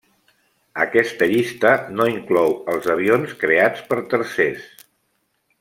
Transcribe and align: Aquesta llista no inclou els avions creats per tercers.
Aquesta 0.85 1.27
llista 1.33 1.73
no 1.99 2.09
inclou 2.13 2.57
els 2.75 2.89
avions 2.97 3.37
creats 3.45 3.87
per 3.93 4.03
tercers. 4.15 4.69